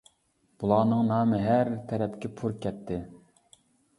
[0.61, 2.97] بۇلارنىڭ نامى ھەر تەرەپكە پۇر كەتتى.